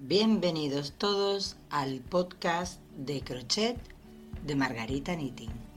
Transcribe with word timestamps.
Bienvenidos 0.00 0.92
todos 0.92 1.56
al 1.70 1.98
podcast 1.98 2.80
de 2.96 3.20
crochet 3.20 3.76
de 4.46 4.54
Margarita 4.54 5.16
Knitting. 5.16 5.67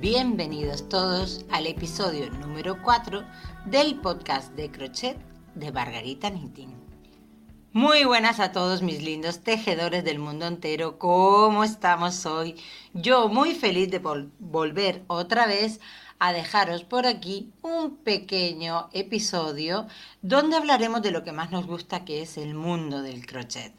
Bienvenidos 0.00 0.88
todos 0.88 1.44
al 1.50 1.66
episodio 1.66 2.30
número 2.30 2.80
4 2.84 3.24
del 3.64 3.96
podcast 3.96 4.52
de 4.54 4.70
crochet 4.70 5.18
de 5.56 5.72
Margarita 5.72 6.30
Knitting. 6.30 6.72
Muy 7.72 8.04
buenas 8.04 8.38
a 8.38 8.52
todos 8.52 8.80
mis 8.80 9.02
lindos 9.02 9.40
tejedores 9.40 10.04
del 10.04 10.20
mundo 10.20 10.46
entero, 10.46 11.00
¿cómo 11.00 11.64
estamos 11.64 12.26
hoy? 12.26 12.54
Yo 12.94 13.28
muy 13.28 13.56
feliz 13.56 13.90
de 13.90 13.98
volver 14.38 15.02
otra 15.08 15.48
vez 15.48 15.80
a 16.20 16.32
dejaros 16.32 16.84
por 16.84 17.04
aquí 17.04 17.50
un 17.62 17.96
pequeño 17.96 18.90
episodio 18.92 19.88
donde 20.22 20.54
hablaremos 20.54 21.02
de 21.02 21.10
lo 21.10 21.24
que 21.24 21.32
más 21.32 21.50
nos 21.50 21.66
gusta 21.66 22.04
que 22.04 22.22
es 22.22 22.38
el 22.38 22.54
mundo 22.54 23.02
del 23.02 23.26
crochet. 23.26 23.74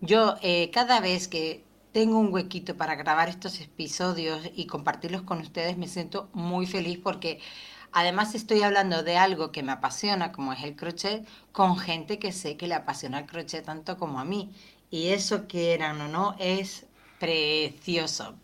Yo 0.00 0.36
eh, 0.42 0.70
cada 0.70 1.00
vez 1.00 1.26
que 1.26 1.65
tengo 1.96 2.18
un 2.18 2.30
huequito 2.30 2.76
para 2.76 2.94
grabar 2.94 3.30
estos 3.30 3.58
episodios 3.58 4.50
y 4.54 4.66
compartirlos 4.66 5.22
con 5.22 5.40
ustedes, 5.40 5.78
me 5.78 5.88
siento 5.88 6.28
muy 6.34 6.66
feliz 6.66 6.98
porque 7.02 7.40
además 7.90 8.34
estoy 8.34 8.60
hablando 8.60 9.02
de 9.02 9.16
algo 9.16 9.50
que 9.50 9.62
me 9.62 9.72
apasiona, 9.72 10.30
como 10.30 10.52
es 10.52 10.62
el 10.62 10.76
crochet, 10.76 11.26
con 11.52 11.78
gente 11.78 12.18
que 12.18 12.32
sé 12.32 12.58
que 12.58 12.66
le 12.66 12.74
apasiona 12.74 13.20
el 13.20 13.24
crochet 13.24 13.64
tanto 13.64 13.96
como 13.96 14.20
a 14.20 14.26
mí. 14.26 14.50
Y 14.90 15.06
eso, 15.08 15.46
quieran 15.46 15.98
o 16.02 16.08
no, 16.08 16.36
es 16.38 16.84
precioso. 17.18 18.34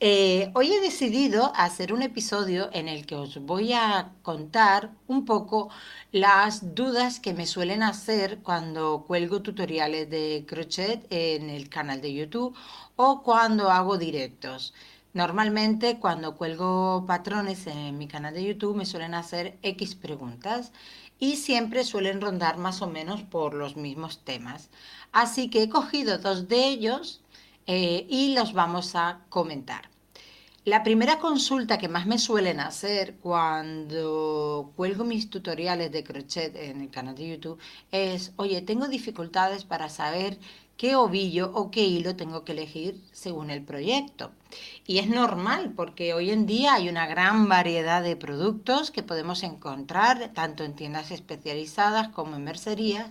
Eh, 0.00 0.52
hoy 0.54 0.72
he 0.72 0.80
decidido 0.80 1.52
hacer 1.56 1.92
un 1.92 2.02
episodio 2.02 2.70
en 2.72 2.86
el 2.88 3.04
que 3.04 3.16
os 3.16 3.38
voy 3.38 3.72
a 3.72 4.12
contar 4.22 4.92
un 5.08 5.24
poco 5.24 5.70
las 6.12 6.76
dudas 6.76 7.18
que 7.18 7.34
me 7.34 7.46
suelen 7.46 7.82
hacer 7.82 8.38
cuando 8.38 9.04
cuelgo 9.08 9.42
tutoriales 9.42 10.08
de 10.08 10.44
crochet 10.46 11.04
en 11.10 11.50
el 11.50 11.68
canal 11.68 12.00
de 12.00 12.14
YouTube 12.14 12.56
o 12.94 13.22
cuando 13.24 13.70
hago 13.72 13.98
directos. 13.98 14.72
Normalmente 15.14 15.98
cuando 15.98 16.36
cuelgo 16.36 17.04
patrones 17.06 17.66
en 17.66 17.98
mi 17.98 18.06
canal 18.06 18.34
de 18.34 18.44
YouTube 18.44 18.76
me 18.76 18.86
suelen 18.86 19.14
hacer 19.14 19.58
X 19.62 19.96
preguntas 19.96 20.70
y 21.18 21.36
siempre 21.36 21.82
suelen 21.82 22.20
rondar 22.20 22.56
más 22.56 22.82
o 22.82 22.86
menos 22.86 23.22
por 23.22 23.52
los 23.52 23.76
mismos 23.76 24.20
temas. 24.24 24.70
Así 25.10 25.50
que 25.50 25.64
he 25.64 25.68
cogido 25.68 26.18
dos 26.18 26.46
de 26.48 26.68
ellos 26.68 27.20
eh, 27.68 28.06
y 28.08 28.34
los 28.34 28.54
vamos 28.54 28.96
a 28.96 29.20
comentar. 29.28 29.90
La 30.64 30.82
primera 30.82 31.18
consulta 31.18 31.78
que 31.78 31.88
más 31.88 32.06
me 32.06 32.18
suelen 32.18 32.60
hacer 32.60 33.16
cuando 33.16 34.72
cuelgo 34.74 35.04
mis 35.04 35.28
tutoriales 35.30 35.92
de 35.92 36.02
crochet 36.02 36.56
en 36.56 36.80
el 36.80 36.90
canal 36.90 37.14
de 37.14 37.28
YouTube 37.28 37.58
es, 37.92 38.32
oye, 38.36 38.62
tengo 38.62 38.88
dificultades 38.88 39.64
para 39.64 39.90
saber 39.90 40.38
qué 40.78 40.96
ovillo 40.96 41.50
o 41.54 41.70
qué 41.70 41.84
hilo 41.84 42.16
tengo 42.16 42.44
que 42.44 42.52
elegir 42.52 43.02
según 43.12 43.50
el 43.50 43.62
proyecto. 43.62 44.32
Y 44.86 44.98
es 44.98 45.08
normal 45.08 45.74
porque 45.76 46.14
hoy 46.14 46.30
en 46.30 46.46
día 46.46 46.74
hay 46.74 46.88
una 46.88 47.06
gran 47.06 47.48
variedad 47.48 48.02
de 48.02 48.16
productos 48.16 48.90
que 48.90 49.02
podemos 49.02 49.42
encontrar 49.42 50.32
tanto 50.32 50.64
en 50.64 50.74
tiendas 50.74 51.10
especializadas 51.10 52.08
como 52.08 52.36
en 52.36 52.44
mercerías 52.44 53.10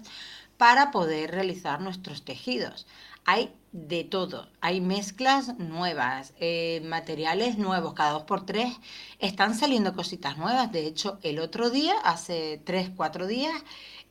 para 0.58 0.92
poder 0.92 1.32
realizar 1.32 1.82
nuestros 1.82 2.24
tejidos. 2.24 2.88
Hay 3.30 3.54
de 3.74 4.06
todo, 4.06 4.48
hay 4.62 4.80
mezclas 4.80 5.60
nuevas, 5.60 6.34
eh, 6.40 6.82
materiales 6.86 7.58
nuevos, 7.58 7.94
cada 7.94 8.12
dos 8.12 8.24
por 8.24 8.46
tres 8.46 8.74
están 9.20 9.54
saliendo 9.54 9.94
cositas 9.94 10.38
nuevas. 10.38 10.72
De 10.72 10.88
hecho, 10.88 11.20
el 11.24 11.40
otro 11.40 11.70
día, 11.70 11.94
hace 12.06 12.62
tres, 12.64 12.90
cuatro 12.96 13.28
días, 13.28 13.54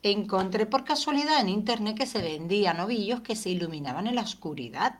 encontré 0.02 0.66
por 0.66 0.84
casualidad 0.84 1.40
en 1.40 1.48
internet 1.48 1.96
que 1.96 2.04
se 2.04 2.20
vendían 2.20 2.78
ovillos 2.78 3.22
que 3.22 3.36
se 3.36 3.48
iluminaban 3.48 4.06
en 4.06 4.16
la 4.16 4.22
oscuridad. 4.22 4.98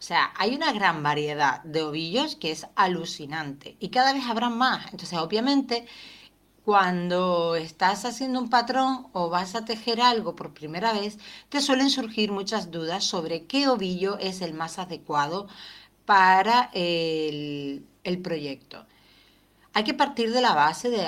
O 0.00 0.02
sea, 0.02 0.32
hay 0.36 0.56
una 0.56 0.72
gran 0.72 1.04
variedad 1.04 1.62
de 1.62 1.82
ovillos 1.82 2.34
que 2.34 2.50
es 2.50 2.66
alucinante 2.74 3.76
y 3.78 3.90
cada 3.90 4.12
vez 4.12 4.24
habrá 4.26 4.50
más. 4.50 4.86
Entonces, 4.86 5.16
obviamente, 5.18 5.86
cuando 6.64 7.56
estás 7.56 8.06
haciendo 8.06 8.40
un 8.40 8.48
patrón 8.48 9.08
o 9.12 9.28
vas 9.28 9.54
a 9.54 9.66
tejer 9.66 10.00
algo 10.00 10.34
por 10.34 10.54
primera 10.54 10.92
vez, 10.94 11.18
te 11.50 11.60
suelen 11.60 11.90
surgir 11.90 12.32
muchas 12.32 12.70
dudas 12.70 13.04
sobre 13.04 13.44
qué 13.44 13.68
ovillo 13.68 14.18
es 14.18 14.40
el 14.40 14.54
más 14.54 14.78
adecuado 14.78 15.46
para 16.06 16.70
el, 16.72 17.86
proyecto. 18.22 18.86
Hay 19.74 19.84
que 19.84 19.92
partir 19.92 20.32
de 20.32 20.40
la 20.40 20.54
base 20.54 20.88
de 20.88 21.06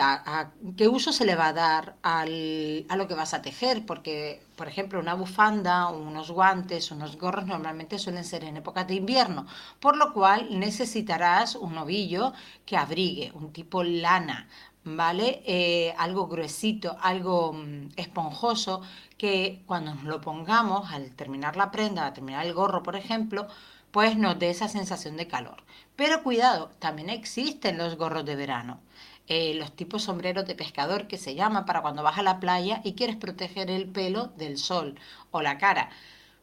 qué 0.77 0.89
uso 0.89 1.12
se 1.12 1.25
le 1.25 1.37
va 1.37 1.49
a 1.49 1.53
dar 1.53 1.97
a 2.03 2.27
lo 2.27 3.09
que 3.09 3.15
vas 3.15 3.33
a 3.33 3.41
tejer, 3.41 3.87
porque, 3.87 4.43
por 4.56 4.67
ejemplo, 4.69 4.99
una 4.99 5.15
bufanda, 5.15 5.88
unos 5.88 6.33
guantes, 6.33 6.91
unos 6.91 7.17
gorros 7.17 7.47
normalmente 7.47 7.99
suelen 7.99 8.25
ser 8.25 8.44
en 8.44 8.56
época 8.56 8.84
de 8.84 8.97
invierno, 8.97 9.47
por 9.81 9.97
lo 9.97 10.12
cual 10.12 10.59
necesitarás 10.59 11.55
un 11.55 11.78
ovillo 11.78 12.33
que 12.67 12.77
abrigue, 12.77 13.31
un 13.34 13.53
tipo 13.53 13.84
lana, 13.84 14.49
¿vale? 14.86 15.42
Eh, 15.47 15.94
algo 15.98 16.28
gruesito, 16.28 16.97
algo 17.00 17.52
mm, 17.52 17.88
esponjoso, 17.97 18.82
que 19.19 19.62
cuando 19.66 19.94
nos 19.94 20.04
lo 20.04 20.20
pongamos 20.20 20.92
al 20.92 21.10
terminar 21.12 21.56
la 21.56 21.70
prenda, 21.70 22.06
al 22.06 22.12
terminar 22.14 22.47
el 22.47 22.54
gorro, 22.54 22.82
por 22.82 22.96
ejemplo, 22.96 23.48
pues 23.91 24.16
nos 24.16 24.38
dé 24.38 24.50
esa 24.50 24.69
sensación 24.69 25.16
de 25.16 25.26
calor. 25.26 25.64
Pero 25.96 26.22
cuidado, 26.22 26.70
también 26.78 27.10
existen 27.10 27.78
los 27.78 27.96
gorros 27.96 28.25
de 28.25 28.36
verano. 28.36 28.80
Eh, 29.28 29.54
los 29.54 29.75
tipos 29.75 30.04
sombreros 30.04 30.46
de 30.46 30.54
pescador 30.54 31.08
que 31.08 31.19
se 31.19 31.34
llama 31.34 31.66
para 31.66 31.82
cuando 31.82 32.02
vas 32.04 32.19
a 32.19 32.22
la 32.22 32.38
playa 32.38 32.80
y 32.84 32.94
quieres 32.94 33.16
proteger 33.16 33.70
el 33.70 33.88
pelo 33.88 34.28
del 34.36 34.56
sol 34.58 34.98
o 35.32 35.42
la 35.42 35.58
cara. 35.58 35.91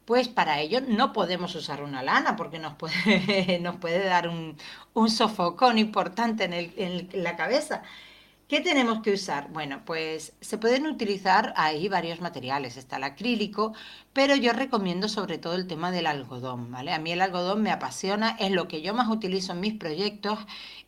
Pues 0.05 0.27
para 0.27 0.59
ello 0.59 0.81
no 0.81 1.13
podemos 1.13 1.55
usar 1.55 1.81
una 1.83 2.03
lana 2.03 2.35
porque 2.35 2.59
nos 2.59 2.75
puede, 2.75 3.59
nos 3.61 3.77
puede 3.77 4.03
dar 4.05 4.27
un, 4.27 4.57
sofocón 5.09 5.77
importante 5.77 6.45
en 6.45 7.23
la 7.23 7.35
cabeza. 7.37 7.83
¿Qué 8.53 8.61
tenemos 8.61 9.01
que 9.01 9.13
usar? 9.13 9.49
Bueno, 9.51 9.81
pues 9.83 10.33
se 10.39 10.59
pueden 10.59 10.85
utilizar 10.85 11.55
ahí 11.57 11.89
varios 11.89 12.21
materiales. 12.21 12.77
Está 12.77 12.97
el 12.97 13.03
acrílico, 13.03 13.73
pero 14.13 14.35
yo 14.35 14.53
recomiendo 14.53 15.09
sobre 15.09 15.39
todo 15.39 15.55
el 15.55 15.65
tema 15.65 15.89
del 15.89 16.05
algodón, 16.05 16.69
¿vale? 16.69 16.93
A 16.93 16.99
mí 16.99 17.11
el 17.11 17.21
algodón 17.23 17.63
me 17.63 17.71
apasiona, 17.71 18.37
es 18.39 18.51
lo 18.51 18.67
que 18.67 18.83
yo 18.83 18.93
más 18.93 19.09
utilizo 19.09 19.53
en 19.53 19.59
mis 19.59 19.73
proyectos 19.73 20.37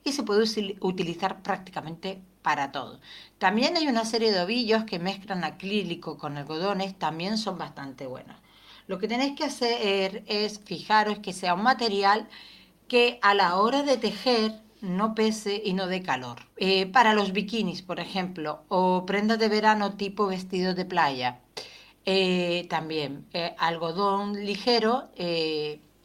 y 0.03 0.11
se 0.11 0.21
puede 0.21 0.43
utilizar 0.79 1.41
prácticamente 1.41 2.21
para 2.43 2.71
todo. 2.71 2.99
También 3.39 3.75
hay 3.77 3.87
una 3.87 4.05
serie 4.05 4.31
de 4.31 4.41
ovillos 4.41 4.83
que 4.83 4.99
mezclan 4.99 5.43
acrílico 5.43 6.19
con 6.19 6.37
algodones, 6.37 6.93
también 6.99 7.39
son 7.39 7.57
bastante 7.57 8.05
buenos. 8.05 8.37
Lo 8.85 8.99
que 8.99 9.07
tenéis 9.07 9.35
que 9.35 9.45
hacer 9.45 10.23
es 10.27 10.59
fijaros 10.59 11.17
que 11.17 11.33
sea 11.33 11.55
un 11.55 11.63
material 11.63 12.29
que 12.87 13.17
a 13.23 13.33
la 13.33 13.55
hora 13.55 13.81
de 13.81 13.97
tejer 13.97 14.61
no 14.85 15.15
pese 15.15 15.61
y 15.63 15.73
no 15.73 15.87
dé 15.87 16.01
calor. 16.01 16.37
Eh, 16.57 16.85
para 16.87 17.13
los 17.13 17.33
bikinis, 17.33 17.81
por 17.81 17.99
ejemplo, 17.99 18.63
o 18.69 19.05
prendas 19.05 19.39
de 19.39 19.49
verano 19.49 19.95
tipo 19.95 20.27
vestido 20.27 20.73
de 20.73 20.85
playa, 20.85 21.41
eh, 22.05 22.67
también 22.69 23.25
eh, 23.33 23.55
algodón 23.57 24.45
ligero. 24.45 25.09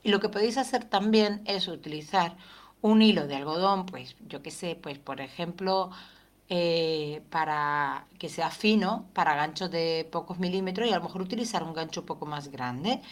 y 0.03 0.09
lo 0.11 0.21
que 0.21 0.29
podéis 0.31 0.57
hacer 0.59 0.85
también 0.85 1.43
es 1.47 1.69
utilizar 1.69 2.37
un 2.81 3.03
hilo 3.03 3.27
de 3.27 3.37
algodón, 3.37 3.87
pues 3.87 4.17
yo 4.29 4.43
qué 4.43 4.51
sé, 4.51 4.77
pues 4.83 4.99
por 4.99 5.21
ejemplo, 5.21 5.91
para 7.31 8.07
que 8.19 8.29
sea 8.29 8.51
fino, 8.51 9.07
para 9.15 9.35
ganchos 9.37 9.71
de 9.71 10.09
pocos 10.11 10.39
milímetros 10.39 10.89
y 10.89 10.93
a 10.93 10.97
lo 10.97 11.03
mejor 11.05 11.23
utilizar 11.23 11.63
un 11.63 11.75
gancho 11.75 12.01
un 12.01 12.07
poco 12.07 12.27
más 12.27 12.49
grande. 12.49 13.03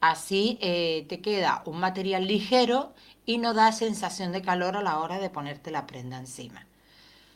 Así 0.00 0.58
te 0.60 1.20
queda 1.20 1.62
un 1.66 1.80
material 1.80 2.26
ligero 2.26 2.92
y 3.26 3.38
no 3.38 3.52
da 3.52 3.72
sensación 3.72 4.32
de 4.32 4.42
calor 4.42 4.76
a 4.76 4.82
la 4.82 4.98
hora 5.00 5.18
de 5.18 5.30
ponerte 5.30 5.70
la 5.70 5.86
prenda 5.86 6.18
encima. 6.18 6.68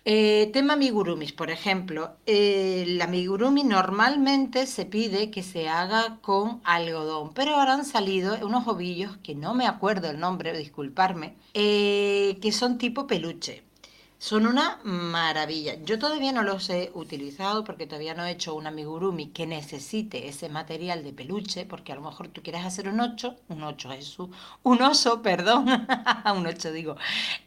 Eh, 0.04 0.50
tema 0.52 0.72
amigurumis, 0.72 1.32
por 1.32 1.50
ejemplo. 1.50 2.16
Eh, 2.26 2.84
el 2.86 3.00
amigurumi 3.00 3.62
normalmente 3.62 4.66
se 4.66 4.84
pide 4.84 5.30
que 5.30 5.42
se 5.42 5.68
haga 5.68 6.18
con 6.22 6.60
algodón, 6.64 7.32
pero 7.34 7.54
ahora 7.54 7.74
han 7.74 7.84
salido 7.84 8.36
unos 8.44 8.66
ovillos 8.66 9.16
que 9.18 9.34
no 9.36 9.54
me 9.54 9.66
acuerdo 9.66 10.10
el 10.10 10.18
nombre, 10.18 10.56
disculparme, 10.56 11.36
eh, 11.54 12.38
que 12.42 12.50
son 12.52 12.78
tipo 12.78 13.06
peluche. 13.06 13.62
Son 14.22 14.46
una 14.46 14.78
maravilla. 14.84 15.74
Yo 15.82 15.98
todavía 15.98 16.30
no 16.30 16.44
los 16.44 16.70
he 16.70 16.92
utilizado 16.94 17.64
porque 17.64 17.88
todavía 17.88 18.14
no 18.14 18.24
he 18.24 18.30
hecho 18.30 18.54
un 18.54 18.68
amigurumi 18.68 19.30
que 19.30 19.48
necesite 19.48 20.28
ese 20.28 20.48
material 20.48 21.02
de 21.02 21.12
peluche, 21.12 21.66
porque 21.66 21.90
a 21.90 21.96
lo 21.96 22.02
mejor 22.02 22.28
tú 22.28 22.40
quieres 22.40 22.64
hacer 22.64 22.88
un 22.88 23.00
8, 23.00 23.34
un 23.48 23.64
8 23.64 23.92
es 23.94 24.16
un 24.20 24.80
oso, 24.80 25.22
perdón, 25.22 25.66
un 26.36 26.46
8 26.46 26.70
digo, 26.70 26.94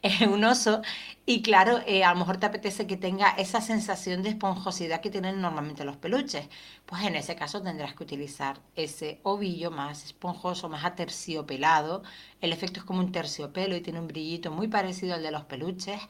eh, 0.01 0.27
un 0.27 0.43
oso, 0.43 0.81
y 1.25 1.41
claro, 1.41 1.79
eh, 1.87 2.03
a 2.03 2.11
lo 2.11 2.19
mejor 2.19 2.37
te 2.37 2.47
apetece 2.47 2.85
que 2.85 2.97
tenga 2.97 3.29
esa 3.29 3.61
sensación 3.61 4.21
de 4.21 4.29
esponjosidad 4.31 4.99
que 4.99 5.09
tienen 5.09 5.39
normalmente 5.39 5.85
los 5.85 5.95
peluches. 5.95 6.49
Pues 6.85 7.03
en 7.03 7.15
ese 7.15 7.37
caso 7.37 7.61
tendrás 7.61 7.95
que 7.95 8.03
utilizar 8.03 8.59
ese 8.75 9.21
ovillo 9.23 9.71
más 9.71 10.03
esponjoso, 10.03 10.67
más 10.67 10.83
aterciopelado. 10.83 12.03
El 12.41 12.51
efecto 12.51 12.81
es 12.81 12.85
como 12.85 12.99
un 12.99 13.13
terciopelo 13.13 13.77
y 13.77 13.81
tiene 13.81 14.01
un 14.01 14.07
brillito 14.09 14.51
muy 14.51 14.67
parecido 14.67 15.15
al 15.15 15.23
de 15.23 15.31
los 15.31 15.45
peluches 15.45 16.01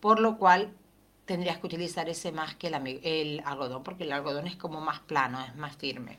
por 0.00 0.20
lo 0.20 0.38
cual 0.38 0.72
tendrías 1.26 1.58
que 1.58 1.66
utilizar 1.66 2.08
ese 2.08 2.32
más 2.32 2.56
que 2.56 2.68
el, 2.68 3.42
algodón, 3.44 3.84
porque 3.84 4.04
el 4.04 4.12
algodón 4.12 4.46
es 4.46 4.56
como 4.56 4.80
más 4.80 5.00
plano, 5.00 5.40
es 5.44 5.54
más 5.54 5.76
firme. 5.76 6.18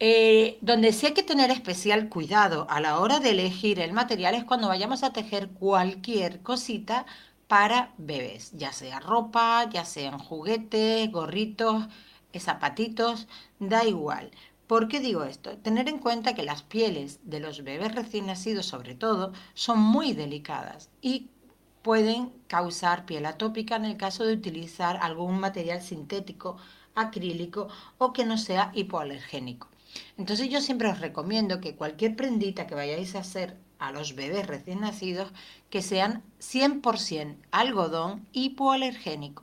Eh, 0.00 0.58
donde 0.60 0.92
sí 0.92 1.06
hay 1.06 1.14
que 1.14 1.22
tener 1.22 1.50
especial 1.50 2.08
cuidado 2.08 2.66
a 2.70 2.80
la 2.80 2.98
hora 2.98 3.20
de 3.20 3.30
elegir 3.30 3.78
el 3.78 3.92
material 3.92 4.34
es 4.34 4.44
cuando 4.44 4.68
vayamos 4.68 5.02
a 5.02 5.12
tejer 5.12 5.50
cualquier 5.50 6.40
cosita 6.40 7.06
para 7.46 7.92
bebés, 7.98 8.52
ya 8.52 8.72
sea 8.72 9.00
ropa, 9.00 9.68
ya 9.70 9.84
sean 9.84 10.18
juguetes, 10.18 11.10
gorritos, 11.12 11.84
zapatitos, 12.40 13.28
da 13.58 13.84
igual. 13.84 14.30
¿Por 14.66 14.88
qué 14.88 15.00
digo 15.00 15.24
esto? 15.24 15.56
Tener 15.58 15.88
en 15.88 15.98
cuenta 15.98 16.34
que 16.34 16.42
las 16.42 16.62
pieles 16.62 17.20
de 17.22 17.40
los 17.40 17.62
bebés 17.62 17.94
recién 17.94 18.26
nacidos, 18.26 18.66
sobre 18.66 18.94
todo, 18.94 19.32
son 19.52 19.78
muy 19.78 20.14
delicadas 20.14 20.90
y 21.02 21.28
pueden 21.84 22.32
causar 22.48 23.04
piel 23.04 23.26
atópica 23.26 23.76
en 23.76 23.84
el 23.84 23.98
caso 23.98 24.24
de 24.24 24.32
utilizar 24.32 24.96
algún 25.02 25.38
material 25.38 25.82
sintético, 25.82 26.56
acrílico 26.94 27.68
o 27.98 28.14
que 28.14 28.24
no 28.24 28.38
sea 28.38 28.72
hipoalergénico. 28.74 29.68
Entonces 30.16 30.48
yo 30.48 30.62
siempre 30.62 30.88
os 30.88 31.00
recomiendo 31.00 31.60
que 31.60 31.76
cualquier 31.76 32.16
prendita 32.16 32.66
que 32.66 32.74
vayáis 32.74 33.14
a 33.14 33.18
hacer 33.20 33.58
a 33.78 33.92
los 33.92 34.14
bebés 34.14 34.46
recién 34.46 34.80
nacidos, 34.80 35.30
que 35.68 35.82
sean 35.82 36.22
100% 36.40 37.36
algodón 37.50 38.26
hipoalergénico. 38.32 39.42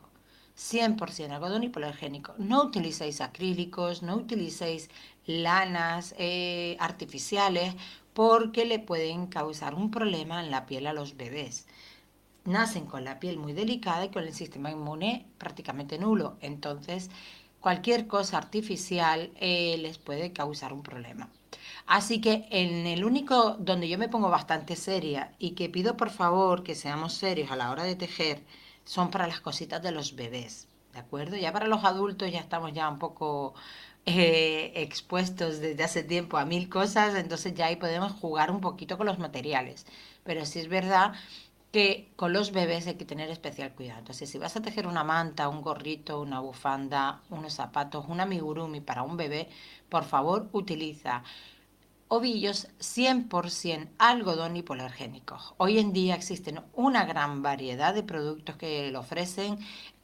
100% 0.58 1.32
algodón 1.32 1.64
hipoalergénico. 1.64 2.34
No 2.40 2.64
utilicéis 2.64 3.22
acrílicos, 3.22 4.02
no 4.02 4.16
utilicéis 4.16 4.90
lanas 5.28 6.16
eh, 6.18 6.76
artificiales 6.80 7.76
porque 8.14 8.66
le 8.66 8.80
pueden 8.80 9.28
causar 9.28 9.76
un 9.76 9.92
problema 9.92 10.44
en 10.44 10.50
la 10.50 10.66
piel 10.66 10.88
a 10.88 10.94
los 10.94 11.16
bebés 11.16 11.68
nacen 12.46 12.86
con 12.86 13.04
la 13.04 13.20
piel 13.20 13.38
muy 13.38 13.54
delicada 13.54 14.06
y 14.06 14.10
con 14.10 14.24
el 14.24 14.34
sistema 14.34 14.72
inmune 14.72 15.26
prácticamente 15.38 15.98
nulo. 15.98 16.38
Entonces, 16.42 17.10
cualquier 17.60 18.08
cosa 18.08 18.38
artificial 18.38 19.32
eh, 19.40 19.78
les 19.80 19.98
puede 19.98 20.34
causar 20.34 20.74
un 20.74 20.84
problema. 20.84 21.30
Así 21.88 22.22
que 22.22 22.48
en 22.52 22.88
el 22.88 23.04
único 23.06 23.56
donde 23.60 23.90
yo 23.90 23.98
me 23.98 24.10
pongo 24.10 24.30
bastante 24.30 24.76
seria 24.76 25.34
y 25.40 25.52
que 25.52 25.70
pido 25.70 25.98
por 25.98 26.10
favor 26.10 26.64
que 26.64 26.76
seamos 26.76 27.14
serios 27.14 27.52
a 27.52 27.56
la 27.56 27.72
hora 27.72 27.84
de 27.84 27.96
tejer 27.96 28.44
son 28.86 29.12
para 29.12 29.28
las 29.28 29.42
cositas 29.42 29.82
de 29.82 29.92
los 29.92 30.16
bebés, 30.16 30.68
¿de 30.94 31.00
acuerdo? 31.00 31.38
Ya 31.38 31.52
para 31.54 31.68
los 31.68 31.84
adultos 31.84 32.32
ya 32.32 32.40
estamos 32.40 32.74
ya 32.74 32.90
un 32.90 33.00
poco 33.00 33.54
eh, 34.06 34.72
expuestos 34.76 35.60
desde 35.60 35.84
hace 35.84 36.04
tiempo 36.04 36.38
a 36.38 36.46
mil 36.46 36.70
cosas, 36.70 37.16
entonces 37.16 37.54
ya 37.54 37.68
ahí 37.68 37.76
podemos 37.76 38.14
jugar 38.14 38.52
un 38.52 38.62
poquito 38.62 38.98
con 38.98 39.06
los 39.08 39.20
materiales. 39.20 39.86
Pero 40.24 40.46
sí 40.46 40.60
es 40.60 40.68
verdad 40.70 41.14
que 41.72 42.12
con 42.18 42.34
los 42.34 42.52
bebés 42.52 42.88
hay 42.88 42.96
que 42.96 43.06
tener 43.06 43.30
especial 43.30 43.74
cuidado. 43.74 44.00
Entonces, 44.00 44.30
si 44.30 44.38
vas 44.38 44.56
a 44.56 44.62
tejer 44.62 44.88
una 44.88 45.04
manta, 45.04 45.50
un 45.50 45.62
gorrito, 45.62 46.22
una 46.22 46.40
bufanda, 46.40 47.22
unos 47.30 47.54
zapatos, 47.54 48.06
un 48.08 48.20
amigurumi 48.20 48.82
para 48.82 49.04
un 49.04 49.18
bebé, 49.18 49.50
por 49.90 50.04
favor 50.04 50.50
utiliza 50.52 51.24
ovillos 52.10 52.68
100% 52.80 53.88
algodón 53.98 54.58
hipoalergénicos. 54.58 55.54
Hoy 55.58 55.80
en 55.80 55.94
día 55.94 56.14
existen 56.16 56.62
una 56.74 57.06
gran 57.06 57.42
variedad 57.42 57.94
de 57.94 58.04
productos 58.04 58.58
que 58.58 58.92
lo 58.92 59.00
ofrecen 59.00 59.58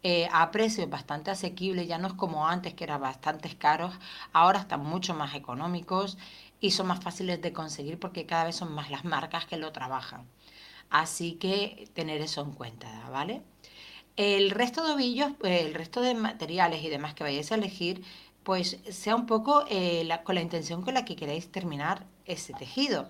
eh, 0.03 0.29
a 0.31 0.51
precios 0.51 0.89
bastante 0.89 1.31
asequibles, 1.31 1.85
ya 1.85 1.97
no 1.97 2.07
es 2.07 2.13
como 2.13 2.47
antes 2.47 2.73
que 2.75 2.85
eran 2.85 3.01
bastante 3.01 3.53
caros, 3.57 3.93
ahora 4.31 4.59
están 4.59 4.85
mucho 4.85 5.13
más 5.15 5.35
económicos 5.35 6.17
y 6.61 6.71
son 6.71 6.87
más 6.87 7.01
fáciles 7.03 7.41
de 7.41 7.51
conseguir 7.51 7.99
porque 7.99 8.25
cada 8.25 8.45
vez 8.45 8.55
son 8.55 8.71
más 8.71 8.89
las 8.89 9.03
marcas 9.03 9.45
que 9.45 9.57
lo 9.57 9.73
trabajan. 9.73 10.25
Así 10.89 11.33
que 11.33 11.89
tener 11.93 12.21
eso 12.21 12.41
en 12.41 12.51
cuenta, 12.51 13.09
¿vale? 13.11 13.41
El 14.15 14.51
resto 14.51 14.85
de 14.85 14.93
ovillos, 14.93 15.31
pues, 15.39 15.63
el 15.63 15.73
resto 15.73 16.01
de 16.01 16.15
materiales 16.15 16.83
y 16.83 16.89
demás 16.89 17.13
que 17.13 17.23
vayáis 17.23 17.51
a 17.51 17.55
elegir, 17.55 18.03
pues 18.43 18.79
sea 18.89 19.15
un 19.15 19.25
poco 19.25 19.65
eh, 19.69 20.07
con 20.23 20.35
la 20.35 20.41
intención 20.41 20.81
con 20.81 20.93
la 20.93 21.05
que 21.05 21.15
queráis 21.15 21.51
terminar 21.51 22.05
ese 22.25 22.53
tejido. 22.53 23.09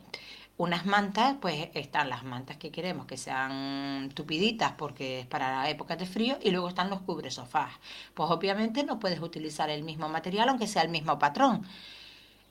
Unas 0.58 0.88
mantas, 0.88 1.36
pues 1.40 1.70
están 1.76 2.10
las 2.10 2.24
mantas 2.24 2.58
que 2.58 2.72
queremos 2.72 3.06
que 3.06 3.18
sean 3.18 4.10
tupiditas 4.16 4.74
porque 4.74 5.20
es 5.20 5.28
para 5.28 5.70
épocas 5.70 6.00
de 6.00 6.08
frío 6.08 6.38
y 6.42 6.50
luego 6.50 6.70
están 6.70 6.90
los 6.90 7.02
cubre 7.02 7.30
sofás. 7.30 7.72
Pues 8.16 8.32
obviamente 8.32 8.84
no 8.84 9.00
puedes 9.00 9.20
utilizar 9.22 9.70
el 9.70 9.84
mismo 9.84 10.10
material 10.10 10.50
aunque 10.50 10.68
sea 10.68 10.82
el 10.82 10.90
mismo 10.90 11.20
patrón. 11.20 11.66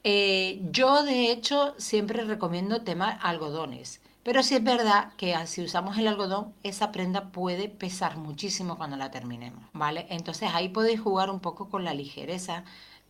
Eh, 0.04 0.60
yo 0.70 1.02
de 1.02 1.32
hecho 1.32 1.74
siempre 1.78 2.22
recomiendo 2.24 2.82
tema 2.82 3.10
algodones. 3.10 4.00
Pero 4.26 4.42
sí 4.42 4.56
es 4.56 4.64
verdad 4.64 5.12
que 5.16 5.36
si 5.46 5.62
usamos 5.62 5.98
el 5.98 6.08
algodón, 6.08 6.52
esa 6.64 6.90
prenda 6.90 7.30
puede 7.30 7.68
pesar 7.68 8.16
muchísimo 8.16 8.76
cuando 8.76 8.96
la 8.96 9.12
terminemos, 9.12 9.62
¿vale? 9.72 10.08
Entonces 10.10 10.50
ahí 10.52 10.68
podéis 10.68 10.98
jugar 11.00 11.30
un 11.30 11.38
poco 11.38 11.68
con 11.68 11.84
la 11.84 11.94
ligereza 11.94 12.64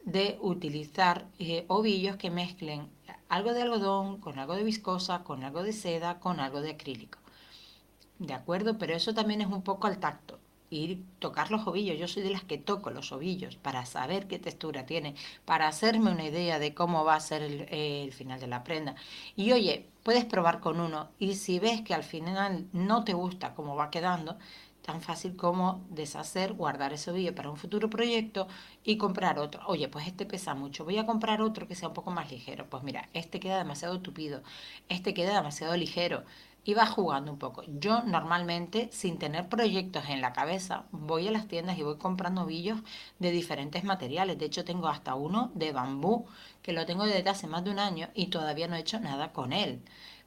de 0.04 0.36
utilizar 0.42 1.26
eh, 1.38 1.64
ovillos 1.68 2.16
que 2.16 2.30
mezclen 2.30 2.90
algo 3.30 3.54
de 3.54 3.62
algodón 3.62 4.20
con 4.20 4.38
algo 4.38 4.56
de 4.56 4.64
viscosa, 4.64 5.24
con 5.24 5.42
algo 5.42 5.62
de 5.62 5.72
seda, 5.72 6.20
con 6.20 6.38
algo 6.38 6.60
de 6.60 6.72
acrílico. 6.72 7.18
¿De 8.18 8.34
acuerdo? 8.34 8.76
Pero 8.76 8.94
eso 8.94 9.14
también 9.14 9.40
es 9.40 9.46
un 9.46 9.62
poco 9.62 9.86
al 9.86 9.96
tacto 9.96 10.38
y 10.70 10.96
tocar 11.18 11.50
los 11.50 11.66
ovillos. 11.66 11.98
Yo 11.98 12.08
soy 12.08 12.22
de 12.22 12.30
las 12.30 12.44
que 12.44 12.58
toco 12.58 12.90
los 12.90 13.12
ovillos 13.12 13.56
para 13.56 13.86
saber 13.86 14.26
qué 14.26 14.38
textura 14.38 14.86
tiene, 14.86 15.14
para 15.44 15.68
hacerme 15.68 16.10
una 16.10 16.24
idea 16.24 16.58
de 16.58 16.74
cómo 16.74 17.04
va 17.04 17.14
a 17.14 17.20
ser 17.20 17.42
el, 17.42 18.12
final 18.12 18.40
de 18.40 18.46
la 18.46 18.64
prenda. 18.64 18.94
Y 19.36 19.52
oye, 19.52 19.88
puedes 20.02 20.24
probar 20.24 20.60
con 20.60 20.80
uno 20.80 21.10
y 21.18 21.34
si 21.34 21.58
ves 21.58 21.82
que 21.82 21.94
al 21.94 22.04
final 22.04 22.66
no 22.72 23.04
te 23.04 23.12
gusta 23.14 23.54
cómo 23.54 23.76
va 23.76 23.90
quedando, 23.90 24.38
tan 24.82 25.02
fácil 25.02 25.36
como 25.36 25.84
deshacer, 25.90 26.52
guardar 26.52 26.92
ese 26.92 27.10
ovillo 27.10 27.34
para 27.34 27.50
un 27.50 27.56
futuro 27.56 27.90
proyecto 27.90 28.46
y 28.84 28.96
comprar 28.96 29.38
otro. 29.40 29.60
Oye, 29.66 29.88
pues 29.88 30.06
este 30.06 30.26
pesa 30.26 30.54
mucho, 30.54 30.84
voy 30.84 30.98
a 30.98 31.06
comprar 31.06 31.42
otro 31.42 31.66
que 31.66 31.74
sea 31.74 31.88
un 31.88 31.94
poco 31.94 32.12
más 32.12 32.30
ligero. 32.30 32.70
Pues 32.70 32.84
mira, 32.84 33.08
este 33.12 33.40
queda 33.40 33.58
demasiado 33.58 34.00
tupido, 34.00 34.42
este 34.88 35.12
queda 35.12 35.34
demasiado 35.34 35.76
ligero 35.76 36.24
y 36.66 36.74
vas 36.74 36.90
jugando 36.90 37.32
un 37.32 37.38
poco. 37.38 37.62
Yo 37.68 38.02
normalmente, 38.02 38.88
sin 38.92 39.18
tener 39.18 39.48
proyectos 39.48 40.04
en 40.08 40.20
la 40.20 40.32
cabeza, 40.32 40.84
voy 40.90 41.28
a 41.28 41.30
las 41.30 41.46
tiendas 41.46 41.78
y 41.78 41.82
voy 41.84 41.96
comprando 41.96 42.42
ovillos 42.42 42.80
de 43.20 43.30
diferentes 43.30 43.84
materiales. 43.84 44.36
De 44.36 44.46
hecho, 44.46 44.64
tengo 44.64 44.88
hasta 44.88 45.14
uno 45.14 45.52
de 45.54 45.70
bambú, 45.72 46.26
que 46.62 46.72
lo 46.72 46.84
tengo 46.84 47.04
desde 47.06 47.30
hace 47.30 47.46
más 47.46 47.62
de 47.64 47.70
un 47.70 47.78
año 47.78 48.08
y 48.14 48.26
todavía 48.26 48.66
no 48.66 48.74
he 48.74 48.80
hecho 48.80 48.98
nada 48.98 49.32
con 49.32 49.52
él. 49.52 49.80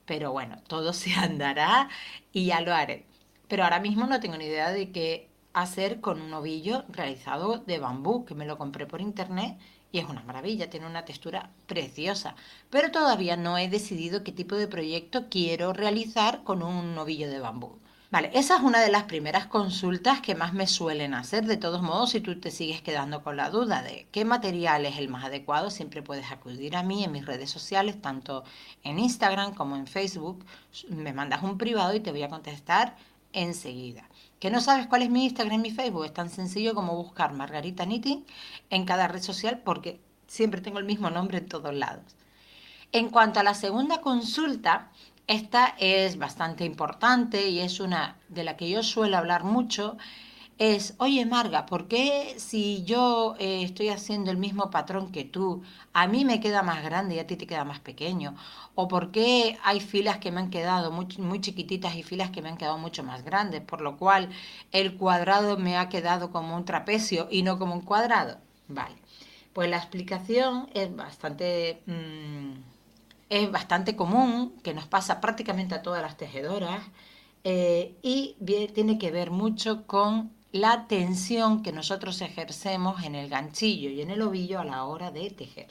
Pero 0.06 0.32
bueno, 0.32 0.56
todo 0.66 0.92
se 0.94 1.12
andará 1.12 1.90
y 2.32 2.46
ya 2.46 2.62
lo 2.62 2.74
haré. 2.74 3.04
Pero 3.48 3.64
ahora 3.64 3.80
mismo 3.80 4.06
no 4.06 4.18
tengo 4.20 4.38
ni 4.38 4.46
idea 4.46 4.70
de 4.70 4.92
qué 4.92 5.28
hacer 5.52 6.00
con 6.00 6.22
un 6.22 6.32
ovillo 6.32 6.84
realizado 6.88 7.58
de 7.58 7.78
bambú, 7.78 8.24
que 8.24 8.34
me 8.34 8.46
lo 8.46 8.56
compré 8.56 8.86
por 8.86 9.02
internet 9.02 9.58
y 9.92 9.98
es 9.98 10.08
una 10.08 10.22
maravilla, 10.22 10.70
tiene 10.70 10.86
una 10.86 11.04
textura 11.04 11.50
preciosa, 11.66 12.34
pero 12.70 12.90
todavía 12.90 13.36
no 13.36 13.58
he 13.58 13.68
decidido 13.68 14.22
qué 14.24 14.32
tipo 14.32 14.54
de 14.54 14.68
proyecto 14.68 15.28
quiero 15.28 15.72
realizar 15.72 16.42
con 16.44 16.62
un 16.62 16.94
novillo 16.94 17.28
de 17.28 17.40
bambú. 17.40 17.78
Vale, 18.10 18.32
esa 18.34 18.56
es 18.56 18.62
una 18.62 18.80
de 18.80 18.90
las 18.90 19.04
primeras 19.04 19.46
consultas 19.46 20.20
que 20.20 20.34
más 20.34 20.52
me 20.52 20.66
suelen 20.66 21.14
hacer. 21.14 21.46
De 21.46 21.56
todos 21.56 21.80
modos, 21.80 22.10
si 22.10 22.20
tú 22.20 22.40
te 22.40 22.50
sigues 22.50 22.82
quedando 22.82 23.22
con 23.22 23.36
la 23.36 23.50
duda 23.50 23.82
de 23.82 24.08
qué 24.10 24.24
material 24.24 24.84
es 24.84 24.98
el 24.98 25.08
más 25.08 25.24
adecuado, 25.24 25.70
siempre 25.70 26.02
puedes 26.02 26.32
acudir 26.32 26.74
a 26.74 26.82
mí 26.82 27.04
en 27.04 27.12
mis 27.12 27.24
redes 27.24 27.50
sociales, 27.50 28.02
tanto 28.02 28.42
en 28.82 28.98
Instagram 28.98 29.54
como 29.54 29.76
en 29.76 29.86
Facebook. 29.86 30.44
Me 30.88 31.12
mandas 31.12 31.44
un 31.44 31.56
privado 31.56 31.94
y 31.94 32.00
te 32.00 32.10
voy 32.10 32.24
a 32.24 32.28
contestar 32.28 32.96
enseguida. 33.32 34.08
¿Que 34.40 34.50
no 34.50 34.62
sabes 34.62 34.86
cuál 34.86 35.02
es 35.02 35.10
mi 35.10 35.24
Instagram 35.24 35.60
y 35.60 35.68
mi 35.68 35.70
Facebook? 35.70 36.06
Es 36.06 36.14
tan 36.14 36.30
sencillo 36.30 36.74
como 36.74 36.96
buscar 36.96 37.34
Margarita 37.34 37.84
Knitting 37.84 38.24
en 38.70 38.86
cada 38.86 39.06
red 39.06 39.20
social 39.20 39.60
porque 39.62 40.00
siempre 40.26 40.62
tengo 40.62 40.78
el 40.78 40.86
mismo 40.86 41.10
nombre 41.10 41.38
en 41.38 41.46
todos 41.46 41.74
lados. 41.74 42.16
En 42.90 43.10
cuanto 43.10 43.38
a 43.38 43.42
la 43.42 43.52
segunda 43.52 44.00
consulta, 44.00 44.90
esta 45.26 45.74
es 45.78 46.16
bastante 46.16 46.64
importante 46.64 47.50
y 47.50 47.60
es 47.60 47.80
una 47.80 48.16
de 48.28 48.44
la 48.44 48.56
que 48.56 48.70
yo 48.70 48.82
suelo 48.82 49.18
hablar 49.18 49.44
mucho. 49.44 49.98
Es, 50.60 50.94
oye 50.98 51.24
Marga, 51.24 51.64
¿por 51.64 51.88
qué 51.88 52.34
si 52.38 52.84
yo 52.84 53.34
eh, 53.38 53.62
estoy 53.62 53.88
haciendo 53.88 54.30
el 54.30 54.36
mismo 54.36 54.70
patrón 54.70 55.10
que 55.10 55.24
tú, 55.24 55.62
a 55.94 56.06
mí 56.06 56.26
me 56.26 56.38
queda 56.40 56.62
más 56.62 56.84
grande 56.84 57.14
y 57.14 57.18
a 57.18 57.26
ti 57.26 57.36
te 57.36 57.46
queda 57.46 57.64
más 57.64 57.80
pequeño? 57.80 58.36
¿O 58.74 58.86
por 58.86 59.10
qué 59.10 59.58
hay 59.64 59.80
filas 59.80 60.18
que 60.18 60.30
me 60.30 60.40
han 60.40 60.50
quedado 60.50 60.90
muy, 60.92 61.06
muy 61.16 61.40
chiquititas 61.40 61.94
y 61.96 62.02
filas 62.02 62.30
que 62.30 62.42
me 62.42 62.50
han 62.50 62.58
quedado 62.58 62.76
mucho 62.76 63.02
más 63.02 63.24
grandes? 63.24 63.62
Por 63.62 63.80
lo 63.80 63.96
cual 63.96 64.28
el 64.70 64.96
cuadrado 64.98 65.56
me 65.56 65.78
ha 65.78 65.88
quedado 65.88 66.30
como 66.30 66.54
un 66.56 66.66
trapecio 66.66 67.26
y 67.30 67.42
no 67.42 67.58
como 67.58 67.74
un 67.74 67.80
cuadrado. 67.80 68.36
Vale, 68.68 68.96
pues 69.54 69.70
la 69.70 69.78
explicación 69.78 70.68
es 70.74 70.94
bastante... 70.94 71.82
Mm, 71.86 72.52
es 73.30 73.50
bastante 73.52 73.96
común, 73.96 74.54
que 74.62 74.74
nos 74.74 74.86
pasa 74.86 75.20
prácticamente 75.20 75.74
a 75.76 75.82
todas 75.82 76.02
las 76.02 76.16
tejedoras, 76.16 76.82
eh, 77.44 77.94
y 78.02 78.36
tiene 78.74 78.98
que 78.98 79.10
ver 79.12 79.30
mucho 79.30 79.86
con 79.86 80.32
la 80.52 80.86
tensión 80.88 81.62
que 81.62 81.72
nosotros 81.72 82.20
ejercemos 82.22 83.04
en 83.04 83.14
el 83.14 83.28
ganchillo 83.28 83.90
y 83.90 84.02
en 84.02 84.10
el 84.10 84.22
ovillo 84.22 84.60
a 84.60 84.64
la 84.64 84.84
hora 84.84 85.10
de 85.10 85.30
tejer. 85.30 85.68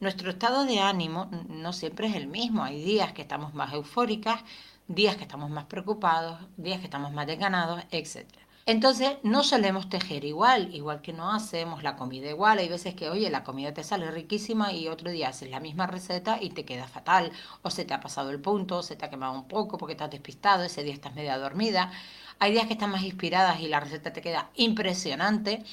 Nuestro 0.00 0.30
estado 0.30 0.64
de 0.64 0.80
ánimo 0.80 1.30
no 1.48 1.72
siempre 1.72 2.08
es 2.08 2.16
el 2.16 2.26
mismo. 2.26 2.64
Hay 2.64 2.82
días 2.82 3.12
que 3.12 3.22
estamos 3.22 3.54
más 3.54 3.72
eufóricas, 3.72 4.42
días 4.88 5.16
que 5.16 5.22
estamos 5.22 5.48
más 5.48 5.64
preocupados, 5.64 6.40
días 6.56 6.80
que 6.80 6.86
estamos 6.86 7.12
más 7.12 7.26
desganados, 7.26 7.82
etc. 7.90 8.26
Entonces 8.64 9.16
no 9.24 9.42
solemos 9.42 9.88
tejer 9.88 10.24
igual, 10.24 10.72
igual 10.72 11.02
que 11.02 11.12
no 11.12 11.32
hacemos 11.32 11.82
la 11.82 11.96
comida 11.96 12.30
igual. 12.30 12.58
Hay 12.58 12.68
veces 12.68 12.94
que, 12.94 13.10
oye, 13.10 13.28
la 13.28 13.42
comida 13.42 13.74
te 13.74 13.82
sale 13.82 14.10
riquísima 14.10 14.72
y 14.72 14.86
otro 14.88 15.10
día 15.10 15.30
haces 15.30 15.50
la 15.50 15.58
misma 15.58 15.88
receta 15.88 16.38
y 16.40 16.50
te 16.50 16.64
queda 16.64 16.86
fatal. 16.86 17.32
O 17.62 17.70
se 17.70 17.84
te 17.84 17.92
ha 17.94 18.00
pasado 18.00 18.30
el 18.30 18.40
punto, 18.40 18.78
o 18.78 18.82
se 18.82 18.94
te 18.94 19.04
ha 19.04 19.10
quemado 19.10 19.32
un 19.32 19.48
poco 19.48 19.78
porque 19.78 19.96
has 19.98 20.10
despistado, 20.10 20.62
ese 20.62 20.84
día 20.84 20.94
estás 20.94 21.14
media 21.14 21.38
dormida. 21.38 21.90
Hay 22.38 22.52
días 22.52 22.66
que 22.66 22.74
están 22.74 22.90
más 22.90 23.02
inspiradas 23.02 23.60
y 23.60 23.68
la 23.68 23.80
receta 23.80 24.12
te 24.12 24.20
queda 24.22 24.50
impresionante. 24.54 25.64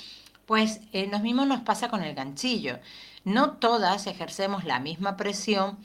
Pues 0.48 0.82
eh, 0.94 1.08
lo 1.12 1.20
mismo 1.20 1.46
nos 1.46 1.62
pasa 1.62 1.90
con 1.90 2.04
el 2.04 2.16
ganchillo. 2.16 2.80
No 3.24 3.52
todas 3.58 4.08
ejercemos 4.08 4.64
la 4.64 4.80
misma 4.80 5.16
presión 5.16 5.78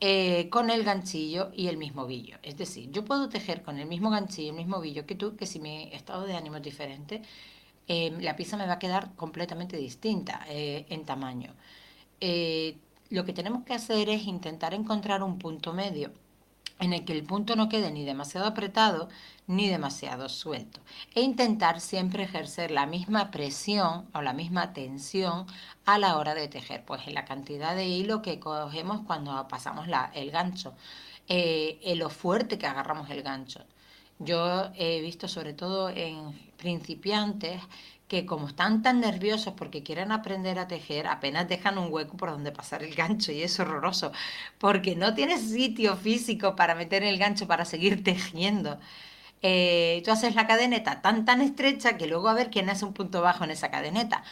eh, 0.00 0.48
con 0.50 0.70
el 0.70 0.82
ganchillo 0.84 1.50
y 1.54 1.68
el 1.68 1.76
mismo 1.76 2.06
villo. 2.06 2.38
Es 2.42 2.56
decir, 2.56 2.90
yo 2.90 3.04
puedo 3.04 3.28
tejer 3.28 3.62
con 3.62 3.78
el 3.78 3.86
mismo 3.86 4.10
ganchillo 4.10 4.46
y 4.46 4.50
el 4.50 4.56
mismo 4.56 4.80
villo 4.80 5.06
que 5.06 5.14
tú, 5.14 5.36
que 5.36 5.46
si 5.46 5.60
mi 5.60 5.90
estado 5.92 6.24
de 6.26 6.34
ánimo 6.34 6.56
es 6.56 6.62
diferente, 6.62 7.22
eh, 7.88 8.16
la 8.20 8.36
pieza 8.36 8.56
me 8.56 8.66
va 8.66 8.74
a 8.74 8.78
quedar 8.78 9.14
completamente 9.16 9.76
distinta 9.76 10.44
eh, 10.48 10.86
en 10.88 11.04
tamaño. 11.04 11.54
lo 13.10 13.24
que 13.24 13.32
tenemos 13.32 13.64
que 13.64 13.74
hacer 13.74 14.08
es 14.08 14.26
intentar 14.26 14.72
encontrar 14.74 15.22
un 15.22 15.38
punto 15.38 15.72
medio 15.72 16.12
en 16.80 16.92
el 16.92 17.04
que 17.04 17.12
el 17.12 17.24
punto 17.24 17.56
no 17.56 17.68
quede 17.68 17.90
ni 17.90 18.04
demasiado 18.04 18.46
apretado 18.46 19.08
ni 19.46 19.68
demasiado 19.68 20.28
suelto. 20.28 20.80
E 21.14 21.22
intentar 21.22 21.80
siempre 21.80 22.24
ejercer 22.24 22.70
la 22.70 22.86
misma 22.86 23.30
presión 23.30 24.08
o 24.14 24.22
la 24.22 24.32
misma 24.32 24.72
tensión 24.72 25.46
a 25.84 25.98
la 25.98 26.16
hora 26.18 26.34
de 26.34 26.48
tejer, 26.48 26.84
pues 26.84 27.06
en 27.06 27.14
la 27.14 27.24
cantidad 27.24 27.74
de 27.74 27.86
hilo 27.86 28.22
que 28.22 28.38
cogemos 28.38 29.00
cuando 29.06 29.48
pasamos 29.48 29.86
el 30.14 30.30
gancho, 30.30 30.74
eh, 31.28 31.78
en 31.82 31.98
lo 31.98 32.10
fuerte 32.10 32.58
que 32.58 32.66
agarramos 32.66 33.10
el 33.10 33.22
gancho. 33.22 33.64
Yo 34.18 34.70
he 34.74 35.00
visto 35.00 35.28
sobre 35.28 35.54
todo 35.54 35.88
en 35.88 36.38
principiantes 36.56 37.60
que 38.10 38.26
como 38.26 38.48
están 38.48 38.82
tan 38.82 39.00
nerviosos 39.00 39.54
porque 39.54 39.84
quieren 39.84 40.10
aprender 40.12 40.58
a 40.58 40.66
tejer, 40.66 41.06
apenas 41.06 41.48
dejan 41.48 41.78
un 41.78 41.92
hueco 41.92 42.16
por 42.16 42.30
donde 42.30 42.50
pasar 42.52 42.82
el 42.82 42.94
gancho 42.96 43.30
y 43.32 43.42
es 43.42 43.60
horroroso, 43.60 44.10
porque 44.58 44.96
no 44.96 45.14
tienes 45.14 45.42
sitio 45.50 45.96
físico 45.96 46.56
para 46.56 46.74
meter 46.74 47.04
el 47.04 47.18
gancho 47.18 47.46
para 47.46 47.64
seguir 47.64 48.02
tejiendo. 48.04 48.80
Eh, 49.42 50.02
tú 50.04 50.10
haces 50.12 50.34
la 50.34 50.46
cadeneta 50.46 51.02
tan 51.02 51.24
tan 51.24 51.40
estrecha 51.40 51.96
que 51.96 52.06
luego 52.08 52.28
a 52.28 52.34
ver 52.34 52.50
quién 52.50 52.68
hace 52.70 52.84
un 52.84 52.94
punto 52.94 53.22
bajo 53.22 53.44
en 53.44 53.50
esa 53.52 53.70
cadeneta. 53.70 54.24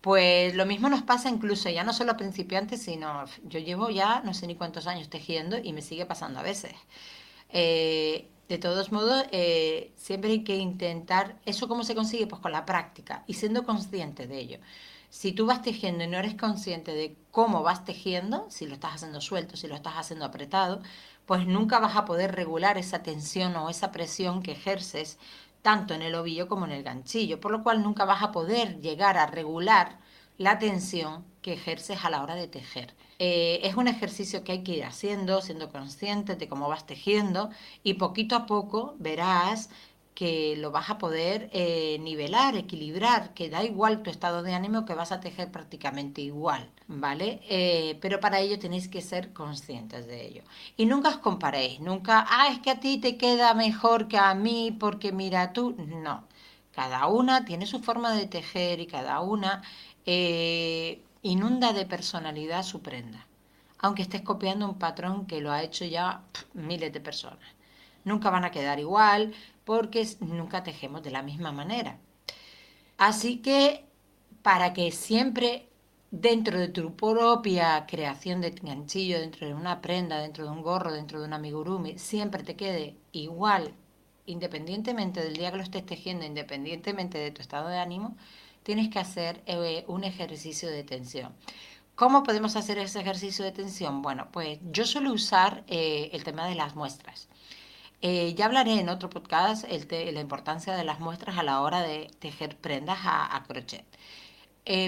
Pues 0.00 0.54
lo 0.54 0.66
mismo 0.66 0.88
nos 0.88 1.02
pasa 1.02 1.28
incluso 1.28 1.68
ya 1.70 1.84
no 1.84 1.92
solo 1.92 2.12
a 2.12 2.16
principiantes, 2.16 2.82
sino 2.82 3.24
yo 3.44 3.58
llevo 3.60 3.90
ya 3.90 4.22
no 4.24 4.34
sé 4.34 4.46
ni 4.46 4.56
cuántos 4.56 4.86
años 4.86 5.10
tejiendo 5.10 5.58
y 5.58 5.72
me 5.74 5.82
sigue 5.82 6.06
pasando 6.06 6.40
a 6.40 6.42
veces. 6.42 6.74
Eh, 7.50 8.30
de 8.48 8.58
todos 8.58 8.92
modos, 8.92 9.24
eh, 9.32 9.92
siempre 9.96 10.30
hay 10.30 10.44
que 10.44 10.56
intentar, 10.56 11.36
¿eso 11.46 11.68
cómo 11.68 11.84
se 11.84 11.94
consigue? 11.94 12.26
Pues 12.26 12.40
con 12.40 12.52
la 12.52 12.64
práctica 12.64 13.24
y 13.26 13.34
siendo 13.34 13.64
consciente 13.64 14.26
de 14.26 14.38
ello. 14.38 14.58
Si 15.10 15.32
tú 15.32 15.46
vas 15.46 15.62
tejiendo 15.62 16.04
y 16.04 16.08
no 16.08 16.18
eres 16.18 16.34
consciente 16.34 16.92
de 16.92 17.16
cómo 17.30 17.62
vas 17.62 17.84
tejiendo, 17.84 18.46
si 18.50 18.66
lo 18.66 18.74
estás 18.74 18.94
haciendo 18.94 19.20
suelto, 19.20 19.56
si 19.56 19.66
lo 19.68 19.74
estás 19.74 19.94
haciendo 19.94 20.24
apretado, 20.24 20.80
pues 21.26 21.46
nunca 21.46 21.78
vas 21.80 21.96
a 21.96 22.04
poder 22.04 22.34
regular 22.34 22.78
esa 22.78 23.02
tensión 23.02 23.56
o 23.56 23.70
esa 23.70 23.92
presión 23.92 24.42
que 24.42 24.52
ejerces 24.52 25.18
tanto 25.62 25.94
en 25.94 26.02
el 26.02 26.14
ovillo 26.14 26.48
como 26.48 26.66
en 26.66 26.72
el 26.72 26.84
ganchillo, 26.84 27.40
por 27.40 27.50
lo 27.50 27.62
cual 27.62 27.82
nunca 27.82 28.04
vas 28.04 28.22
a 28.22 28.32
poder 28.32 28.80
llegar 28.80 29.18
a 29.18 29.26
regular 29.26 29.98
la 30.38 30.58
tensión 30.58 31.24
que 31.42 31.54
ejerces 31.54 32.04
a 32.04 32.10
la 32.10 32.22
hora 32.22 32.34
de 32.36 32.48
tejer. 32.48 32.94
Eh, 33.18 33.60
es 33.62 33.76
un 33.76 33.88
ejercicio 33.88 34.44
que 34.44 34.52
hay 34.52 34.62
que 34.62 34.72
ir 34.72 34.84
haciendo, 34.84 35.40
siendo 35.42 35.70
consciente 35.70 36.36
de 36.36 36.48
cómo 36.48 36.68
vas 36.68 36.86
tejiendo 36.86 37.50
y 37.82 37.94
poquito 37.94 38.36
a 38.36 38.46
poco 38.46 38.94
verás 38.98 39.70
que 40.14 40.56
lo 40.56 40.70
vas 40.70 40.88
a 40.90 40.98
poder 40.98 41.50
eh, 41.52 41.98
nivelar, 42.00 42.56
equilibrar, 42.56 43.34
que 43.34 43.50
da 43.50 43.62
igual 43.64 44.02
tu 44.02 44.10
estado 44.10 44.42
de 44.42 44.54
ánimo 44.54 44.86
que 44.86 44.94
vas 44.94 45.12
a 45.12 45.20
tejer 45.20 45.52
prácticamente 45.52 46.22
igual, 46.22 46.70
¿vale? 46.88 47.40
Eh, 47.48 47.98
pero 48.00 48.18
para 48.18 48.40
ello 48.40 48.58
tenéis 48.58 48.88
que 48.88 49.02
ser 49.02 49.32
conscientes 49.34 50.06
de 50.06 50.26
ello. 50.26 50.42
Y 50.76 50.86
nunca 50.86 51.10
os 51.10 51.18
comparéis, 51.18 51.80
nunca, 51.80 52.24
ah, 52.28 52.48
es 52.50 52.60
que 52.60 52.70
a 52.70 52.80
ti 52.80 52.98
te 52.98 53.18
queda 53.18 53.52
mejor 53.54 54.08
que 54.08 54.16
a 54.18 54.34
mí 54.34 54.74
porque 54.78 55.12
mira 55.12 55.52
tú, 55.52 55.74
no. 55.78 56.26
Cada 56.72 57.06
una 57.06 57.44
tiene 57.44 57.66
su 57.66 57.80
forma 57.82 58.12
de 58.14 58.26
tejer 58.26 58.80
y 58.80 58.86
cada 58.86 59.20
una 59.20 59.62
inunda 61.22 61.72
de 61.72 61.86
personalidad 61.86 62.62
su 62.62 62.82
prenda, 62.82 63.26
aunque 63.78 64.02
estés 64.02 64.22
copiando 64.22 64.68
un 64.68 64.78
patrón 64.78 65.26
que 65.26 65.40
lo 65.40 65.52
ha 65.52 65.62
hecho 65.62 65.84
ya 65.84 66.22
miles 66.54 66.92
de 66.92 67.00
personas. 67.00 67.48
Nunca 68.04 68.30
van 68.30 68.44
a 68.44 68.50
quedar 68.50 68.78
igual 68.78 69.34
porque 69.64 70.06
nunca 70.20 70.62
tejemos 70.62 71.02
de 71.02 71.10
la 71.10 71.22
misma 71.22 71.52
manera. 71.52 71.98
Así 72.98 73.38
que 73.38 73.84
para 74.42 74.72
que 74.72 74.92
siempre 74.92 75.68
dentro 76.10 76.58
de 76.58 76.68
tu 76.68 76.94
propia 76.94 77.84
creación 77.86 78.40
de 78.40 78.50
ganchillo, 78.50 79.18
dentro 79.18 79.46
de 79.46 79.54
una 79.54 79.82
prenda, 79.82 80.18
dentro 80.20 80.44
de 80.44 80.50
un 80.50 80.62
gorro, 80.62 80.92
dentro 80.92 81.20
de 81.20 81.26
un 81.26 81.32
amigurumi, 81.32 81.98
siempre 81.98 82.42
te 82.42 82.56
quede 82.56 82.96
igual, 83.12 83.74
independientemente 84.24 85.20
del 85.22 85.34
día 85.34 85.50
que 85.50 85.58
lo 85.58 85.62
estés 85.62 85.84
tejiendo, 85.84 86.24
independientemente 86.24 87.18
de 87.18 87.30
tu 87.32 87.42
estado 87.42 87.68
de 87.68 87.78
ánimo, 87.78 88.16
tienes 88.66 88.88
que 88.88 88.98
hacer 88.98 89.44
eh, 89.46 89.84
un 89.86 90.02
ejercicio 90.02 90.68
de 90.68 90.82
tensión. 90.82 91.32
¿Cómo 91.94 92.24
podemos 92.24 92.56
hacer 92.56 92.78
ese 92.78 92.98
ejercicio 93.00 93.44
de 93.44 93.52
tensión? 93.52 94.02
Bueno, 94.02 94.26
pues 94.32 94.58
yo 94.72 94.84
suelo 94.84 95.12
usar 95.12 95.62
eh, 95.68 96.10
el 96.12 96.24
tema 96.24 96.48
de 96.48 96.56
las 96.56 96.74
muestras. 96.74 97.28
Eh, 98.02 98.34
ya 98.34 98.46
hablaré 98.46 98.80
en 98.80 98.88
otro 98.88 99.08
podcast 99.08 99.64
el 99.68 99.86
la 100.12 100.20
importancia 100.20 100.74
de 100.74 100.82
las 100.82 100.98
muestras 100.98 101.38
a 101.38 101.44
la 101.44 101.60
hora 101.60 101.80
de 101.80 102.10
tejer 102.18 102.56
prendas 102.56 102.98
a, 103.04 103.40
crochet. 103.46 103.84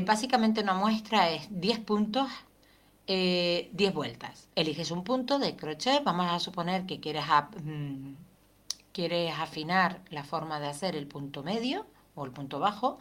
básicamente 0.04 0.60
una 0.60 0.74
muestra 0.74 1.30
es 1.30 1.46
10 1.48 1.78
puntos, 1.78 2.28
10 3.06 3.94
vueltas. 3.94 4.48
Eliges 4.56 4.90
un 4.90 5.04
punto 5.04 5.38
de 5.38 5.54
crochet, 5.54 6.02
vamos 6.02 6.26
a 6.26 6.40
suponer 6.40 6.84
que 6.84 6.98
quieres, 6.98 7.26
mm, 7.62 8.14
quieres 8.92 9.38
afinar 9.38 10.00
la 10.10 10.24
forma 10.24 10.58
de 10.58 10.66
hacer 10.66 10.96
el 10.96 11.06
punto 11.06 11.44
medio 11.44 11.86
o 12.16 12.24
el 12.24 12.32
punto 12.32 12.58
bajo. 12.58 12.98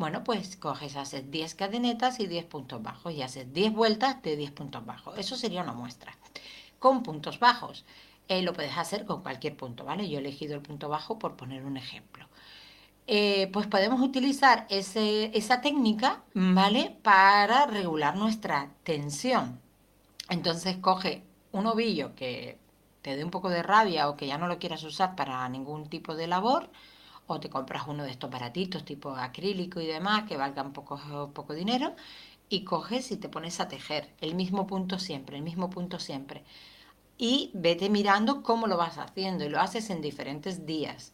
Bueno, 0.00 0.24
pues 0.24 0.56
coges, 0.56 0.96
haces 0.96 1.30
10 1.30 1.54
cadenetas 1.56 2.20
y 2.20 2.26
10 2.26 2.46
puntos 2.46 2.82
bajos 2.82 3.12
y 3.12 3.20
haces 3.20 3.52
10 3.52 3.74
vueltas 3.74 4.22
de 4.22 4.34
10 4.34 4.52
puntos 4.52 4.86
bajos. 4.86 5.18
Eso 5.18 5.36
sería 5.36 5.62
una 5.62 5.74
muestra. 5.74 6.16
Con 6.78 7.02
puntos 7.02 7.38
bajos. 7.38 7.84
Eh, 8.26 8.40
lo 8.40 8.54
puedes 8.54 8.78
hacer 8.78 9.04
con 9.04 9.20
cualquier 9.20 9.58
punto, 9.58 9.84
¿vale? 9.84 10.08
Yo 10.08 10.16
he 10.16 10.20
elegido 10.22 10.54
el 10.54 10.62
punto 10.62 10.88
bajo 10.88 11.18
por 11.18 11.36
poner 11.36 11.66
un 11.66 11.76
ejemplo. 11.76 12.26
Eh, 13.06 13.50
pues 13.52 13.66
podemos 13.66 14.00
utilizar 14.00 14.66
esa 14.70 15.60
técnica, 15.60 16.22
¿vale? 16.32 16.96
Para 17.02 17.66
regular 17.66 18.16
nuestra 18.16 18.70
tensión. 18.84 19.60
Entonces 20.30 20.78
coge 20.78 21.24
un 21.52 21.66
ovillo 21.66 22.14
que 22.14 22.56
te 23.02 23.16
dé 23.16 23.22
un 23.22 23.30
poco 23.30 23.50
de 23.50 23.62
rabia 23.62 24.08
o 24.08 24.16
que 24.16 24.26
ya 24.26 24.38
no 24.38 24.48
lo 24.48 24.58
quieras 24.58 24.82
usar 24.82 25.14
para 25.14 25.46
ningún 25.50 25.90
tipo 25.90 26.14
de 26.14 26.26
labor, 26.26 26.70
o 27.34 27.40
te 27.40 27.50
compras 27.50 27.84
uno 27.86 28.04
de 28.04 28.10
estos 28.10 28.30
baratitos 28.30 28.84
tipo 28.84 29.10
acrílico 29.10 29.80
y 29.80 29.86
demás 29.86 30.24
que 30.24 30.36
valgan 30.36 30.72
poco, 30.72 31.00
poco 31.34 31.54
dinero 31.54 31.94
y 32.48 32.64
coges 32.64 33.12
y 33.12 33.16
te 33.16 33.28
pones 33.28 33.60
a 33.60 33.68
tejer 33.68 34.10
el 34.20 34.34
mismo 34.34 34.66
punto 34.66 34.98
siempre, 34.98 35.36
el 35.36 35.42
mismo 35.42 35.70
punto 35.70 35.98
siempre. 35.98 36.44
Y 37.16 37.50
vete 37.54 37.88
mirando 37.88 38.42
cómo 38.42 38.66
lo 38.66 38.76
vas 38.76 38.98
haciendo 38.98 39.44
y 39.44 39.48
lo 39.48 39.60
haces 39.60 39.90
en 39.90 40.00
diferentes 40.00 40.66
días. 40.66 41.12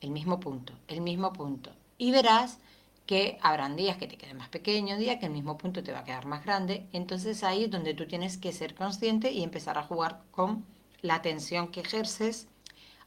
El 0.00 0.10
mismo 0.10 0.38
punto, 0.38 0.72
el 0.86 1.00
mismo 1.00 1.32
punto. 1.32 1.72
Y 1.98 2.12
verás 2.12 2.58
que 3.06 3.38
habrán 3.42 3.74
días 3.74 3.96
que 3.96 4.06
te 4.06 4.16
queden 4.16 4.36
más 4.36 4.50
pequeño, 4.50 4.98
días 4.98 5.18
que 5.18 5.26
el 5.26 5.32
mismo 5.32 5.58
punto 5.58 5.82
te 5.82 5.92
va 5.92 6.00
a 6.00 6.04
quedar 6.04 6.26
más 6.26 6.44
grande. 6.44 6.86
Entonces 6.92 7.42
ahí 7.42 7.64
es 7.64 7.70
donde 7.70 7.94
tú 7.94 8.06
tienes 8.06 8.38
que 8.38 8.52
ser 8.52 8.74
consciente 8.74 9.32
y 9.32 9.42
empezar 9.42 9.78
a 9.78 9.82
jugar 9.82 10.22
con 10.30 10.64
la 11.02 11.22
tensión 11.22 11.68
que 11.68 11.80
ejerces 11.80 12.46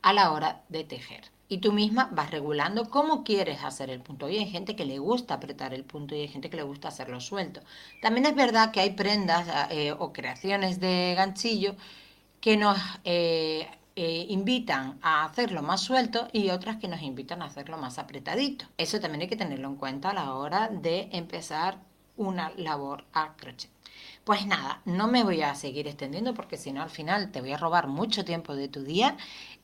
a 0.02 0.12
la 0.12 0.32
hora 0.32 0.64
de 0.70 0.84
tejer 0.84 1.32
y 1.52 1.58
tú 1.58 1.74
misma 1.74 2.08
vas 2.14 2.32
regulando 2.32 2.90
cómo 2.90 3.26
quieres 3.26 3.62
hacer 3.66 3.90
el 3.90 4.00
punto. 4.00 4.30
Y 4.30 4.38
hay 4.38 4.50
gente 4.50 4.74
que 4.78 4.86
le 4.86 5.00
gusta 5.00 5.34
apretar 5.34 5.74
el 5.74 5.84
punto 5.84 6.16
y 6.16 6.22
hay 6.22 6.30
gente 6.30 6.50
que 6.50 6.56
le 6.56 6.64
gusta 6.64 6.88
hacerlo 6.88 7.20
suelto. 7.20 7.60
También 8.02 8.26
es 8.26 8.36
verdad 8.36 8.72
que 8.72 8.80
hay 8.80 8.92
prendas 8.92 9.46
eh, 9.70 9.92
o 9.92 10.14
creaciones 10.14 10.80
de 10.80 11.14
ganchillo 11.14 11.76
que 12.40 12.56
nos 12.56 12.78
eh, 13.04 13.68
eh, 13.98 14.26
invitan 14.30 14.98
a 15.02 15.26
hacerlo 15.26 15.62
más 15.62 15.82
suelto 15.82 16.30
y 16.32 16.52
otras 16.52 16.78
que 16.78 16.88
nos 16.88 17.02
invitan 17.02 17.42
a 17.42 17.48
hacerlo 17.48 17.78
más 17.78 18.00
apretadito. 18.00 18.64
Eso 18.78 19.02
también 19.02 19.24
hay 19.24 19.28
que 19.28 19.36
tenerlo 19.36 19.68
en 19.68 19.76
cuenta 19.76 20.12
a 20.12 20.14
la 20.14 20.34
hora 20.36 20.70
de 20.70 21.10
empezar 21.12 21.80
una 22.16 22.54
labor 22.56 23.04
a 23.12 23.36
crochet. 23.36 23.81
Pues 24.24 24.46
nada, 24.46 24.82
no 24.86 25.08
me 25.08 25.24
voy 25.24 25.42
a 25.42 25.56
seguir 25.56 25.88
extendiendo 25.88 26.34
porque 26.34 26.58
si 26.58 26.72
no 26.72 26.82
al 26.84 26.90
final 26.90 27.32
te 27.32 27.42
voy 27.42 27.54
a 27.54 27.58
robar 27.58 27.88
mucho 27.88 28.24
tiempo 28.24 28.56
de 28.56 28.68
tu 28.68 28.84
día 28.84 29.18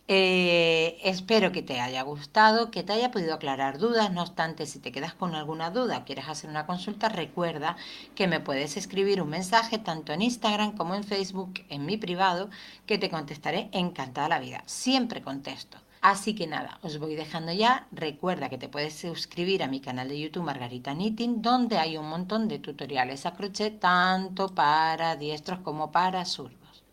eh, 0.10 1.00
espero 1.04 1.52
que 1.52 1.62
te 1.62 1.82
haya 1.82 2.02
gustado, 2.04 2.72
que 2.72 2.82
te 2.84 2.94
haya 2.94 3.12
podido 3.12 3.34
aclarar 3.34 3.78
dudas. 3.78 4.12
No 4.12 4.22
obstante, 4.22 4.66
si 4.66 4.80
te 4.80 4.92
quedas 4.94 5.14
con 5.14 5.36
alguna 5.36 5.70
duda 5.70 6.06
quieres 6.06 6.30
hacer 6.30 6.50
una 6.50 6.66
consulta, 6.66 7.10
recuerda 7.10 7.76
que 8.16 8.28
me 8.28 8.40
puedes 8.40 8.78
escribir 8.78 9.22
un 9.22 9.30
mensaje 9.30 9.78
tanto 9.80 10.14
en 10.14 10.22
Instagram 10.22 10.78
como 10.78 10.96
en 10.96 11.04
Facebook, 11.04 11.66
en 11.70 11.86
mi 11.86 11.98
privado, 11.98 12.50
que 12.86 12.98
te 12.98 13.10
contestaré 13.10 13.70
encantada 13.74 14.30
la 14.30 14.40
vida. 14.40 14.64
Siempre 14.66 15.22
contesto. 15.22 15.78
Así 16.02 16.36
que 16.36 16.48
nada, 16.48 16.80
os 16.84 17.00
voy 17.00 17.16
dejando 17.16 17.52
ya. 17.52 17.88
Recuerda 17.92 18.50
que 18.50 18.58
te 18.58 18.70
puedes 18.70 18.94
suscribir 18.96 19.64
a 19.64 19.68
mi 19.68 19.80
canal 19.82 20.10
de 20.10 20.20
YouTube 20.20 20.46
Margarita 20.46 20.94
Knitting, 20.94 21.42
donde 21.42 21.78
hay 21.78 21.98
un 21.98 22.08
montón 22.08 22.48
de 22.48 22.60
tutoriales 22.60 23.26
a 23.26 23.34
crochet, 23.34 23.80
tanto 23.80 24.54
para 24.54 25.16
diestros 25.16 25.60
como 25.60 25.92
para 25.92 26.26
zurdos. 26.26 26.84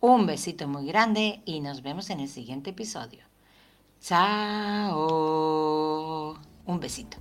Un 0.00 0.26
besito 0.26 0.68
muy 0.68 0.86
grande 0.86 1.42
y 1.46 1.60
nos 1.60 1.82
vemos 1.82 2.10
en 2.10 2.20
el 2.20 2.28
siguiente 2.28 2.70
episodio. 2.70 3.24
Chao. 4.00 4.96
Un 6.66 6.80
besito. 6.80 7.16